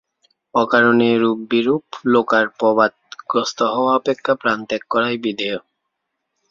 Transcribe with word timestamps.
অকারণে 0.55 1.07
এরূপ 1.15 1.37
বিরূপ 1.51 1.83
লোকারপবাদগ্রস্ত 2.05 3.59
হওয়া 3.73 3.91
অপেক্ষা 3.95 4.33
প্রাণত্যাগ 4.35 4.83
করাই 4.89 5.17
বিধেয়। 5.17 5.59